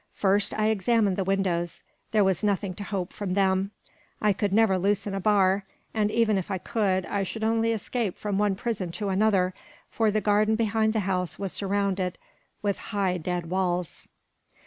First, 0.15 0.55
I 0.57 0.69
examined 0.69 1.15
the 1.15 1.23
windows: 1.23 1.83
there 2.11 2.23
was 2.23 2.43
nothing 2.43 2.73
to 2.73 2.83
hope 2.83 3.13
from 3.13 3.35
them; 3.35 3.69
I 4.19 4.33
could 4.33 4.51
never 4.51 4.79
loosen 4.79 5.13
a 5.13 5.19
bar, 5.19 5.63
and 5.93 6.09
even 6.09 6.39
if 6.39 6.49
I 6.49 6.57
could, 6.57 7.05
I 7.05 7.21
should 7.21 7.43
only 7.43 7.71
escape 7.71 8.17
from 8.17 8.39
one 8.39 8.55
prison 8.55 8.91
to 8.93 9.09
another, 9.09 9.53
for 9.91 10.09
the 10.09 10.19
garden 10.19 10.55
behind 10.55 10.93
the 10.93 11.01
house 11.01 11.37
was 11.37 11.53
surrounded 11.53 12.17
with 12.63 12.79
high 12.89 13.19
dead 13.19 13.51
walls. 13.51 14.07